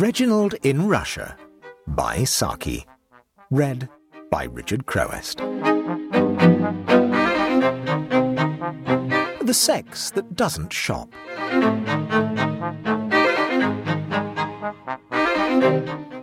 Reginald 0.00 0.54
in 0.62 0.88
Russia 0.88 1.36
by 1.86 2.24
Saki. 2.24 2.86
Read 3.50 3.86
by 4.30 4.44
Richard 4.44 4.86
Crowest. 4.86 5.36
The 9.42 9.52
sex 9.52 10.10
that 10.12 10.34
doesn't 10.34 10.72
shop. 10.72 11.10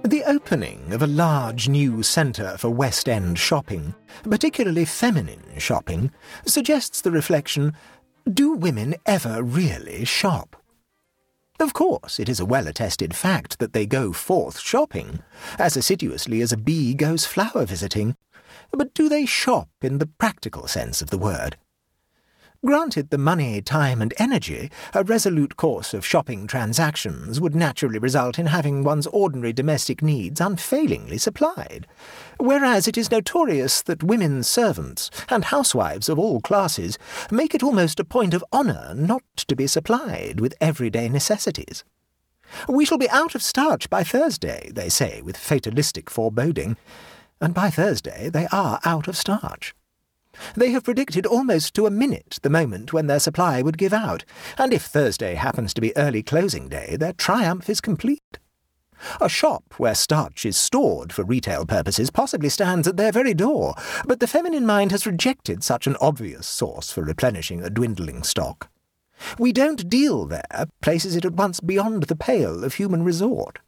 The 0.05 0.23
opening 0.25 0.91
of 0.91 1.03
a 1.03 1.07
large 1.07 1.69
new 1.69 2.01
centre 2.01 2.57
for 2.57 2.71
West 2.71 3.07
End 3.07 3.37
shopping, 3.37 3.93
particularly 4.23 4.85
feminine 4.85 5.43
shopping, 5.59 6.09
suggests 6.47 7.01
the 7.01 7.11
reflection 7.11 7.73
do 8.27 8.53
women 8.53 8.95
ever 9.05 9.43
really 9.43 10.03
shop? 10.03 10.56
Of 11.59 11.73
course, 11.73 12.19
it 12.19 12.29
is 12.29 12.39
a 12.39 12.45
well 12.45 12.67
attested 12.67 13.15
fact 13.15 13.57
that 13.57 13.73
they 13.73 13.87
go 13.87 14.13
forth 14.13 14.59
shopping, 14.59 15.23
as 15.57 15.75
assiduously 15.75 16.41
as 16.41 16.51
a 16.51 16.57
bee 16.57 16.93
goes 16.93 17.25
flower 17.25 17.65
visiting. 17.65 18.15
But 18.71 18.93
do 18.93 19.09
they 19.09 19.25
shop 19.25 19.69
in 19.81 19.97
the 19.97 20.05
practical 20.05 20.67
sense 20.67 21.01
of 21.01 21.09
the 21.09 21.17
word? 21.17 21.57
Granted 22.65 23.11
the 23.11 23.19
money, 23.19 23.61
time, 23.61 24.01
and 24.01 24.13
energy, 24.17 24.71
a 24.93 25.03
resolute 25.03 25.57
course 25.57 25.93
of 25.93 26.05
shopping 26.05 26.47
transactions 26.47 27.39
would 27.39 27.53
naturally 27.53 27.99
result 27.99 28.39
in 28.39 28.47
having 28.47 28.83
one's 28.83 29.05
ordinary 29.07 29.53
domestic 29.53 30.01
needs 30.01 30.41
unfailingly 30.41 31.19
supplied. 31.19 31.85
Whereas 32.39 32.87
it 32.87 32.97
is 32.97 33.11
notorious 33.11 33.83
that 33.83 34.03
women 34.03 34.41
servants 34.41 35.11
and 35.29 35.45
housewives 35.45 36.09
of 36.09 36.17
all 36.17 36.41
classes 36.41 36.97
make 37.29 37.53
it 37.53 37.61
almost 37.61 37.99
a 37.99 38.05
point 38.05 38.33
of 38.33 38.43
honour 38.51 38.93
not 38.95 39.23
to 39.35 39.55
be 39.55 39.67
supplied 39.67 40.39
with 40.39 40.55
everyday 40.59 41.09
necessities. 41.09 41.83
We 42.67 42.85
shall 42.85 42.97
be 42.97 43.09
out 43.11 43.35
of 43.35 43.43
starch 43.43 43.87
by 43.87 44.03
Thursday, 44.03 44.71
they 44.73 44.89
say 44.89 45.21
with 45.21 45.37
fatalistic 45.37 46.09
foreboding, 46.09 46.75
and 47.39 47.53
by 47.53 47.69
Thursday 47.69 48.29
they 48.29 48.47
are 48.51 48.79
out 48.83 49.07
of 49.07 49.15
starch. 49.15 49.75
They 50.55 50.71
have 50.71 50.83
predicted 50.83 51.25
almost 51.25 51.73
to 51.75 51.85
a 51.85 51.91
minute 51.91 52.39
the 52.41 52.49
moment 52.49 52.93
when 52.93 53.07
their 53.07 53.19
supply 53.19 53.61
would 53.61 53.77
give 53.77 53.93
out, 53.93 54.25
and 54.57 54.73
if 54.73 54.83
Thursday 54.83 55.35
happens 55.35 55.73
to 55.73 55.81
be 55.81 55.95
early 55.97 56.23
closing 56.23 56.67
day, 56.69 56.97
their 56.99 57.13
triumph 57.13 57.69
is 57.69 57.81
complete. 57.81 58.39
A 59.21 59.29
shop 59.29 59.75
where 59.77 59.93
starch 59.93 60.45
is 60.45 60.57
stored 60.57 61.13
for 61.13 61.23
retail 61.23 61.65
purposes 61.65 62.09
possibly 62.09 62.49
stands 62.49 62.87
at 62.87 62.97
their 62.97 63.11
very 63.11 63.33
door, 63.33 63.75
but 64.05 64.19
the 64.19 64.27
feminine 64.27 64.65
mind 64.65 64.91
has 64.91 65.05
rejected 65.05 65.63
such 65.63 65.87
an 65.87 65.95
obvious 66.01 66.47
source 66.47 66.91
for 66.91 67.03
replenishing 67.03 67.63
a 67.63 67.69
dwindling 67.69 68.23
stock. 68.23 68.69
We 69.37 69.51
don't 69.51 69.89
deal 69.89 70.25
there 70.25 70.67
places 70.81 71.15
it 71.15 71.25
at 71.25 71.33
once 71.33 71.59
beyond 71.59 72.03
the 72.03 72.15
pale 72.15 72.63
of 72.63 72.75
human 72.75 73.03
resort. 73.03 73.59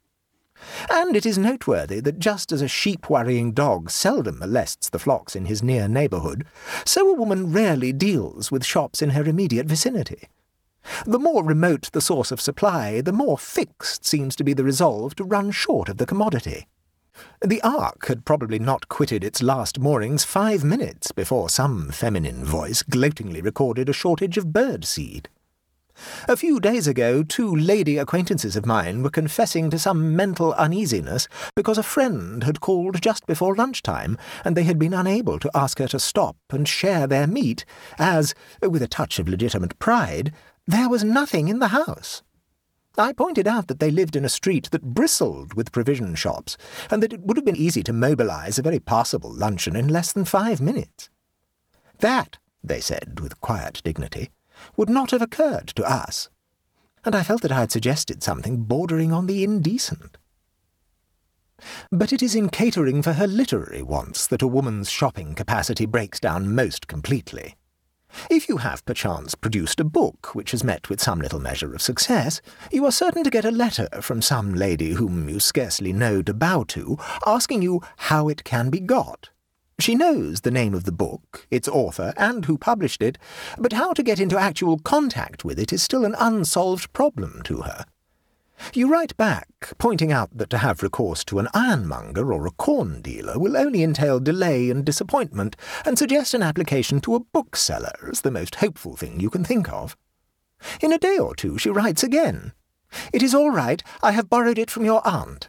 And 1.02 1.16
it 1.16 1.26
is 1.26 1.38
noteworthy 1.38 2.02
that 2.02 2.20
just 2.20 2.52
as 2.52 2.62
a 2.62 2.68
sheep-worrying 2.68 3.54
dog 3.54 3.90
seldom 3.90 4.40
molests 4.40 4.90
the 4.90 5.00
flocks 5.00 5.34
in 5.34 5.46
his 5.46 5.64
near 5.64 5.88
neighbourhood, 5.88 6.46
so 6.86 7.08
a 7.10 7.14
woman 7.14 7.54
rarely 7.54 7.94
deals 7.94 8.52
with 8.52 8.66
shops 8.66 9.02
in 9.02 9.12
her 9.12 9.24
immediate 9.24 9.66
vicinity. 9.66 10.28
The 11.06 11.18
more 11.18 11.42
remote 11.42 11.90
the 11.94 12.02
source 12.02 12.34
of 12.34 12.42
supply, 12.42 13.00
the 13.00 13.14
more 13.14 13.38
fixed 13.38 14.04
seems 14.04 14.36
to 14.36 14.44
be 14.44 14.52
the 14.52 14.66
resolve 14.66 15.16
to 15.16 15.24
run 15.24 15.52
short 15.52 15.88
of 15.88 16.00
the 16.00 16.06
commodity. 16.06 16.68
The 17.40 17.62
Ark 17.62 18.08
had 18.08 18.26
probably 18.26 18.60
not 18.60 18.90
quitted 18.90 19.24
its 19.24 19.42
last 19.42 19.80
moorings 19.80 20.26
five 20.26 20.66
minutes 20.66 21.14
before 21.14 21.50
some 21.50 21.92
feminine 21.92 22.44
voice 22.44 22.84
gloatingly 22.84 23.42
recorded 23.42 23.88
a 23.88 23.94
shortage 23.94 24.38
of 24.38 24.52
bird 24.52 24.84
seed. 24.84 25.30
A 26.28 26.38
few 26.38 26.60
days 26.60 26.88
ago, 26.88 27.24
two 27.24 27.56
lady 27.56 27.98
acquaintances 27.98 28.56
of 28.56 28.66
mine 28.66 29.04
were 29.04 29.10
confessing 29.10 29.70
to 29.70 29.80
some 29.80 30.16
mental 30.16 30.54
uneasiness 30.54 31.28
because 31.56 31.78
a 31.78 31.84
friend 31.84 32.44
had 32.44 32.62
called 32.62 33.02
just 33.02 33.26
before 33.26 33.56
lunchtime, 33.56 34.18
and 34.44 34.56
they 34.56 34.64
had 34.64 34.80
been 34.80 34.94
unable 34.94 35.40
to 35.40 35.52
ask 35.54 35.80
her 35.80 35.88
to 35.88 36.00
stop 36.00 36.38
and 36.50 36.68
share 36.68 37.08
their 37.08 37.28
meat, 37.28 37.66
as, 37.98 38.34
with 38.62 38.82
a 38.82 38.88
touch 38.88 39.20
of 39.20 39.28
legitimate 39.28 39.78
pride, 39.80 40.34
there 40.68 40.90
was 40.90 41.04
nothing 41.04 41.48
in 41.48 41.60
the 41.60 41.70
house. 41.70 42.22
I 42.98 43.14
pointed 43.14 43.48
out 43.48 43.68
that 43.68 43.80
they 43.80 43.92
lived 43.92 44.16
in 44.16 44.26
a 44.26 44.30
street 44.30 44.72
that 44.72 44.94
bristled 44.94 45.54
with 45.54 45.72
provision 45.72 46.16
shops, 46.16 46.58
and 46.92 47.02
that 47.02 47.14
it 47.14 47.22
would 47.22 47.38
have 47.38 47.46
been 47.46 47.56
easy 47.56 47.82
to 47.84 47.94
mobilize 47.94 48.60
a 48.60 48.64
very 48.64 48.80
passable 48.80 49.32
luncheon 49.32 49.76
in 49.76 49.88
less 49.88 50.12
than 50.12 50.26
five 50.26 50.60
minutes. 50.60 51.10
That, 52.00 52.38
they 52.64 52.80
said 52.82 53.20
with 53.22 53.40
quiet 53.42 53.82
dignity, 53.84 54.30
would 54.76 54.90
not 54.90 55.12
have 55.12 55.22
occurred 55.22 55.68
to 55.70 55.84
us, 55.84 56.30
and 57.06 57.16
I 57.16 57.24
felt 57.24 57.42
that 57.42 57.52
I 57.52 57.60
had 57.60 57.72
suggested 57.72 58.24
something 58.24 58.64
bordering 58.64 59.12
on 59.14 59.28
the 59.28 59.44
indecent. 59.44 60.18
But 61.92 62.14
it 62.14 62.22
is 62.22 62.36
in 62.36 62.50
catering 62.50 63.02
for 63.02 63.14
her 63.14 63.28
literary 63.28 63.82
wants 63.82 64.28
that 64.28 64.42
a 64.42 64.48
woman's 64.48 64.90
shopping 64.90 65.36
capacity 65.36 65.86
breaks 65.86 66.20
down 66.20 66.56
most 66.56 66.88
completely. 66.88 67.56
If 68.30 68.50
you 68.50 68.58
have 68.58 68.86
perchance 68.86 69.36
produced 69.36 69.80
a 69.80 69.84
book 69.84 70.34
which 70.34 70.52
has 70.52 70.64
met 70.64 70.90
with 70.90 71.02
some 71.02 71.22
little 71.22 71.40
measure 71.40 71.74
of 71.76 71.82
success, 71.82 72.42
you 72.72 72.86
are 72.86 72.92
certain 72.92 73.24
to 73.24 73.30
get 73.30 73.46
a 73.46 73.52
letter 73.52 73.88
from 74.02 74.22
some 74.22 74.54
lady 74.54 74.92
whom 74.94 75.30
you 75.30 75.40
scarcely 75.40 75.94
know 75.94 76.22
to 76.24 76.34
bow 76.34 76.64
to, 76.70 76.98
asking 77.26 77.62
you 77.62 77.82
how 77.98 78.28
it 78.28 78.44
can 78.44 78.70
be 78.70 78.80
got. 78.80 79.30
She 79.80 79.96
knows 79.96 80.42
the 80.42 80.52
name 80.52 80.74
of 80.74 80.84
the 80.84 80.92
book, 80.92 81.48
its 81.50 81.68
author, 81.68 82.14
and 82.18 82.44
who 82.46 82.58
published 82.58 83.02
it, 83.02 83.18
but 83.58 83.74
how 83.74 83.94
to 83.94 84.04
get 84.04 84.20
into 84.20 84.38
actual 84.38 84.78
contact 84.78 85.46
with 85.46 85.58
it 85.58 85.72
is 85.72 85.82
still 85.82 86.04
an 86.04 86.16
unsolved 86.20 86.92
problem 86.92 87.42
to 87.46 87.62
her. 87.62 87.86
You 88.74 88.92
write 88.92 89.16
back, 89.16 89.48
pointing 89.78 90.12
out 90.12 90.38
that 90.38 90.50
to 90.50 90.58
have 90.58 90.84
recourse 90.84 91.24
to 91.26 91.40
an 91.40 91.48
ironmonger 91.54 92.34
or 92.34 92.46
a 92.46 92.52
corn 92.52 93.02
dealer 93.02 93.40
will 93.40 93.56
only 93.56 93.82
entail 93.82 94.20
delay 94.20 94.70
and 94.70 94.84
disappointment, 94.84 95.56
and 95.86 95.98
suggest 95.98 96.34
an 96.34 96.44
application 96.44 97.00
to 97.02 97.16
a 97.16 97.22
bookseller 97.22 98.10
as 98.12 98.22
the 98.22 98.32
most 98.32 98.56
hopeful 98.56 98.98
thing 98.98 99.20
you 99.22 99.30
can 99.30 99.46
think 99.46 99.72
of. 99.72 99.96
In 100.82 100.92
a 100.92 101.00
day 101.00 101.18
or 101.18 101.34
two 101.34 101.58
she 101.58 101.70
writes 101.70 102.04
again. 102.04 102.52
It 103.14 103.24
is 103.24 103.34
all 103.34 103.52
right, 103.52 103.82
I 104.04 104.12
have 104.12 104.30
borrowed 104.30 104.58
it 104.58 104.70
from 104.70 104.84
your 104.84 105.08
aunt. 105.08 105.49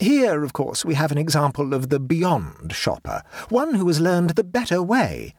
Here, 0.00 0.44
of 0.44 0.52
course, 0.52 0.84
we 0.84 0.94
have 0.94 1.10
an 1.10 1.18
example 1.18 1.74
of 1.74 1.88
the 1.88 1.98
beyond 1.98 2.72
shopper, 2.72 3.22
one 3.48 3.74
who 3.74 3.88
has 3.88 4.00
learned 4.00 4.30
the 4.30 4.44
better 4.44 4.80
way. 4.80 5.34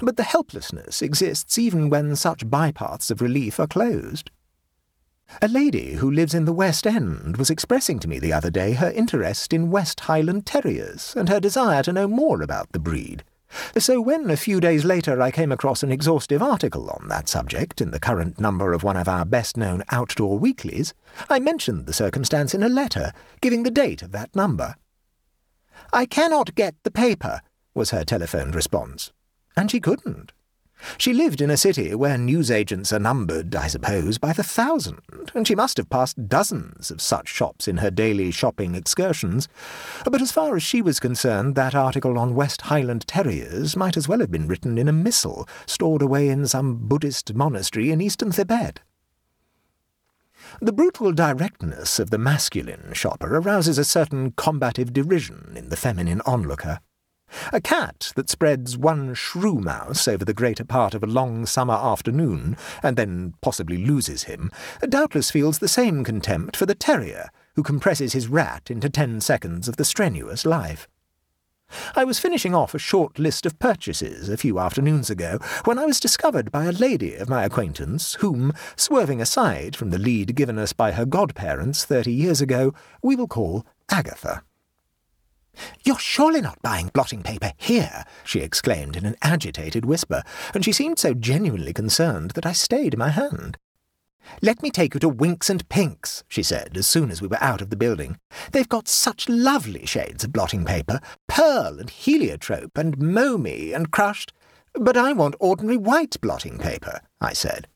But 0.00 0.16
the 0.16 0.22
helplessness 0.22 1.02
exists 1.02 1.58
even 1.58 1.90
when 1.90 2.14
such 2.14 2.48
bypaths 2.48 3.10
of 3.10 3.20
relief 3.20 3.58
are 3.58 3.66
closed. 3.66 4.30
A 5.42 5.48
lady 5.48 5.94
who 5.94 6.10
lives 6.10 6.34
in 6.34 6.44
the 6.44 6.52
West 6.52 6.86
End 6.86 7.38
was 7.38 7.50
expressing 7.50 7.98
to 7.98 8.08
me 8.08 8.18
the 8.18 8.32
other 8.32 8.50
day 8.50 8.74
her 8.74 8.90
interest 8.90 9.52
in 9.52 9.70
West 9.70 10.00
Highland 10.00 10.46
Terriers 10.46 11.14
and 11.16 11.28
her 11.28 11.40
desire 11.40 11.82
to 11.82 11.92
know 11.92 12.06
more 12.06 12.40
about 12.40 12.70
the 12.72 12.78
breed. 12.78 13.24
So 13.78 14.00
when 14.00 14.30
a 14.30 14.36
few 14.36 14.60
days 14.60 14.84
later 14.84 15.20
I 15.20 15.30
came 15.30 15.52
across 15.52 15.82
an 15.82 15.92
exhaustive 15.92 16.42
article 16.42 16.90
on 16.90 17.08
that 17.08 17.28
subject 17.28 17.80
in 17.80 17.90
the 17.90 18.00
current 18.00 18.38
number 18.38 18.72
of 18.72 18.82
one 18.82 18.96
of 18.96 19.08
our 19.08 19.24
best-known 19.24 19.82
outdoor 19.90 20.38
weeklies, 20.38 20.94
I 21.28 21.38
mentioned 21.38 21.86
the 21.86 21.92
circumstance 21.92 22.54
in 22.54 22.62
a 22.62 22.68
letter, 22.68 23.12
giving 23.40 23.62
the 23.62 23.70
date 23.70 24.02
of 24.02 24.12
that 24.12 24.34
number. 24.34 24.76
I 25.92 26.06
cannot 26.06 26.54
get 26.54 26.74
the 26.82 26.90
paper, 26.90 27.40
was 27.74 27.90
her 27.90 28.04
telephoned 28.04 28.54
response. 28.54 29.12
And 29.56 29.70
she 29.70 29.80
couldn't. 29.80 30.32
She 30.98 31.12
lived 31.12 31.40
in 31.40 31.50
a 31.50 31.56
city 31.56 31.94
where 31.94 32.18
newsagents 32.18 32.92
are 32.92 32.98
numbered, 32.98 33.54
I 33.54 33.68
suppose, 33.68 34.18
by 34.18 34.32
the 34.32 34.42
thousand, 34.42 35.00
and 35.34 35.46
she 35.46 35.54
must 35.54 35.76
have 35.76 35.90
passed 35.90 36.28
dozens 36.28 36.90
of 36.90 37.00
such 37.00 37.28
shops 37.28 37.66
in 37.68 37.78
her 37.78 37.90
daily 37.90 38.30
shopping 38.30 38.74
excursions. 38.74 39.48
But 40.04 40.22
as 40.22 40.32
far 40.32 40.56
as 40.56 40.62
she 40.62 40.82
was 40.82 41.00
concerned, 41.00 41.54
that 41.54 41.74
article 41.74 42.18
on 42.18 42.34
West 42.34 42.62
Highland 42.62 43.06
Terriers 43.06 43.76
might 43.76 43.96
as 43.96 44.08
well 44.08 44.20
have 44.20 44.30
been 44.30 44.48
written 44.48 44.78
in 44.78 44.88
a 44.88 44.92
missal 44.92 45.48
stored 45.66 46.02
away 46.02 46.28
in 46.28 46.46
some 46.46 46.76
Buddhist 46.88 47.34
monastery 47.34 47.90
in 47.90 48.00
eastern 48.00 48.32
Thibet. 48.32 48.80
The 50.60 50.72
brutal 50.72 51.12
directness 51.12 51.98
of 51.98 52.10
the 52.10 52.18
masculine 52.18 52.92
shopper 52.92 53.36
arouses 53.36 53.78
a 53.78 53.84
certain 53.84 54.32
combative 54.32 54.92
derision 54.92 55.54
in 55.56 55.68
the 55.68 55.76
feminine 55.76 56.20
onlooker. 56.26 56.80
A 57.52 57.60
cat 57.60 58.12
that 58.16 58.30
spreads 58.30 58.76
one 58.76 59.14
shrew 59.14 59.54
mouse 59.54 60.08
over 60.08 60.24
the 60.24 60.34
greater 60.34 60.64
part 60.64 60.94
of 60.94 61.02
a 61.02 61.06
long 61.06 61.46
summer 61.46 61.74
afternoon, 61.74 62.56
and 62.82 62.96
then 62.96 63.34
possibly 63.40 63.84
loses 63.84 64.24
him, 64.24 64.50
doubtless 64.88 65.30
feels 65.30 65.58
the 65.58 65.68
same 65.68 66.04
contempt 66.04 66.56
for 66.56 66.66
the 66.66 66.74
terrier 66.74 67.28
who 67.54 67.62
compresses 67.62 68.12
his 68.12 68.28
rat 68.28 68.70
into 68.70 68.90
ten 68.90 69.20
seconds 69.20 69.68
of 69.68 69.76
the 69.76 69.84
strenuous 69.84 70.44
life. 70.44 70.88
I 71.96 72.04
was 72.04 72.18
finishing 72.18 72.54
off 72.54 72.74
a 72.74 72.78
short 72.78 73.18
list 73.18 73.46
of 73.46 73.58
purchases 73.58 74.28
a 74.28 74.36
few 74.36 74.58
afternoons 74.58 75.10
ago 75.10 75.38
when 75.64 75.78
I 75.78 75.86
was 75.86 76.00
discovered 76.00 76.52
by 76.52 76.66
a 76.66 76.72
lady 76.72 77.14
of 77.14 77.28
my 77.28 77.44
acquaintance 77.44 78.14
whom, 78.14 78.52
swerving 78.76 79.20
aside 79.20 79.74
from 79.74 79.90
the 79.90 79.98
lead 79.98 80.34
given 80.34 80.58
us 80.58 80.72
by 80.72 80.92
her 80.92 81.06
godparents 81.06 81.84
thirty 81.84 82.12
years 82.12 82.40
ago, 82.40 82.74
we 83.02 83.16
will 83.16 83.28
call 83.28 83.64
Agatha. 83.90 84.42
You're 85.84 85.98
surely 85.98 86.40
not 86.40 86.62
buying 86.62 86.88
blotting 86.88 87.22
paper 87.22 87.52
here, 87.56 88.04
she 88.24 88.40
exclaimed 88.40 88.96
in 88.96 89.06
an 89.06 89.16
agitated 89.22 89.84
whisper, 89.84 90.22
and 90.52 90.64
she 90.64 90.72
seemed 90.72 90.98
so 90.98 91.14
genuinely 91.14 91.72
concerned 91.72 92.32
that 92.32 92.46
I 92.46 92.52
stayed 92.52 92.98
my 92.98 93.10
hand. 93.10 93.58
Let 94.40 94.62
me 94.62 94.70
take 94.70 94.94
you 94.94 95.00
to 95.00 95.08
Winks 95.08 95.50
and 95.50 95.68
Pinks, 95.68 96.24
she 96.28 96.42
said, 96.42 96.76
as 96.76 96.86
soon 96.86 97.10
as 97.10 97.20
we 97.20 97.28
were 97.28 97.42
out 97.42 97.60
of 97.60 97.70
the 97.70 97.76
building. 97.76 98.18
They've 98.52 98.68
got 98.68 98.88
such 98.88 99.28
lovely 99.28 99.86
shades 99.86 100.24
of 100.24 100.32
blotting 100.32 100.64
paper 100.64 101.00
pearl 101.28 101.78
and 101.78 101.90
heliotrope 101.90 102.76
and 102.76 102.98
momie 102.98 103.74
and 103.74 103.90
crushed. 103.90 104.32
But 104.74 104.96
I 104.96 105.12
want 105.12 105.36
ordinary 105.38 105.76
white 105.76 106.20
blotting 106.20 106.58
paper, 106.58 107.00
I 107.20 107.32
said. 107.32 107.68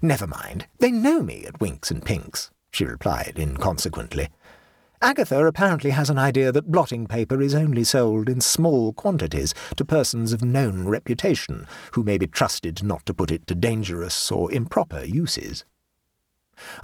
Never 0.00 0.26
mind, 0.26 0.66
they 0.78 0.90
know 0.90 1.22
me 1.22 1.44
at 1.44 1.60
Winks 1.60 1.90
and 1.90 2.04
Pinks, 2.04 2.50
she 2.70 2.84
replied 2.84 3.34
inconsequently. 3.36 4.28
Agatha 5.02 5.46
apparently 5.46 5.90
has 5.90 6.10
an 6.10 6.18
idea 6.18 6.52
that 6.52 6.70
blotting 6.70 7.06
paper 7.06 7.40
is 7.40 7.54
only 7.54 7.84
sold 7.84 8.28
in 8.28 8.38
small 8.38 8.92
quantities 8.92 9.54
to 9.76 9.84
persons 9.84 10.34
of 10.34 10.44
known 10.44 10.86
reputation, 10.86 11.66
who 11.92 12.02
may 12.02 12.18
be 12.18 12.26
trusted 12.26 12.82
not 12.82 13.06
to 13.06 13.14
put 13.14 13.30
it 13.30 13.46
to 13.46 13.54
dangerous 13.54 14.30
or 14.30 14.52
improper 14.52 15.02
uses. 15.02 15.64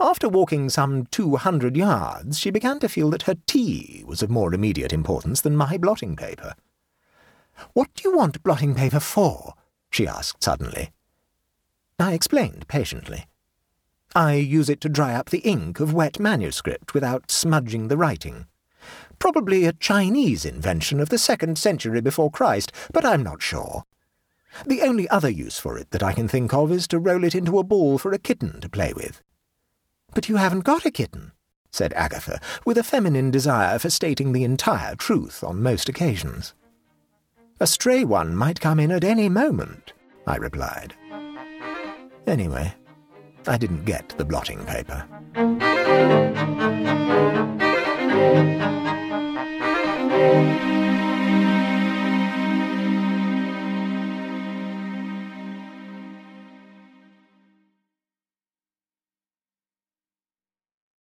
After 0.01 0.31
walking 0.31 0.71
some 0.71 1.05
two 1.07 1.37
hundred 1.37 1.77
yards, 1.77 2.39
she 2.39 2.51
began 2.51 2.79
to 2.79 2.89
feel 2.89 3.11
that 3.11 3.25
her 3.25 3.37
tea 3.47 4.03
was 4.07 4.23
of 4.23 4.31
more 4.31 4.55
immediate 4.55 4.95
importance 4.95 5.43
than 5.43 5.55
my 5.55 5.77
blotting 5.77 6.17
paper. 6.17 6.55
What 7.75 7.93
do 7.95 8.09
you 8.09 8.17
want 8.17 8.43
blotting 8.43 8.75
paper 8.75 9.01
for? 9.01 9.53
she 9.91 10.07
asked 10.07 10.43
suddenly. 10.43 10.91
I 11.99 12.15
explained 12.15 12.67
patiently. 12.67 13.27
I 14.17 14.37
use 14.37 14.71
it 14.71 14.81
to 14.81 14.89
dry 14.89 15.15
up 15.15 15.29
the 15.29 15.41
ink 15.41 15.79
of 15.79 15.93
wet 15.93 16.19
manuscript 16.19 16.95
without 16.95 17.31
smudging 17.31 17.89
the 17.89 17.99
writing. 17.99 18.47
Probably 19.19 19.67
a 19.67 19.75
Chinese 19.75 20.47
invention 20.47 21.01
of 21.01 21.11
the 21.11 21.19
second 21.19 21.59
century 21.59 22.01
before 22.01 22.31
Christ, 22.31 22.73
but 22.95 23.05
I'm 23.05 23.23
not 23.23 23.43
sure. 23.43 23.85
The 24.65 24.81
only 24.81 25.07
other 25.11 25.29
use 25.29 25.59
for 25.59 25.77
it 25.77 25.91
that 25.91 26.03
I 26.03 26.15
can 26.15 26.29
think 26.29 26.55
of 26.55 26.73
is 26.73 26.89
to 26.89 26.99
roll 26.99 27.25
it 27.25 27.35
into 27.35 27.59
a 27.59 27.63
ball 27.63 27.99
for 27.99 28.11
a 28.11 28.19
kitten 28.19 28.59
to 28.63 28.71
play 28.71 28.95
with. 28.97 29.21
But 30.15 30.31
you 30.31 30.37
haven't 30.37 30.65
got 30.65 30.87
a 30.87 30.91
kitten, 30.91 31.33
said 31.71 31.93
Agatha, 31.93 32.41
with 32.65 32.79
a 32.79 32.83
feminine 32.83 33.31
desire 33.31 33.79
for 33.79 33.91
stating 33.91 34.33
the 34.33 34.45
entire 34.45 34.95
truth 34.95 35.45
on 35.45 35.63
most 35.63 35.91
occasions. 35.91 36.55
A 37.61 37.67
stray 37.67 38.03
one 38.03 38.35
might 38.35 38.61
come 38.61 38.81
in 38.81 38.91
at 38.91 39.05
any 39.05 39.29
moment, 39.29 39.93
I 40.27 40.37
replied. 40.37 40.95
Anyway, 42.27 42.75
I 43.49 43.57
didn't 43.57 43.85
get 43.85 44.09
the 44.19 44.25
blotting 44.25 44.65
paper. 44.65 45.07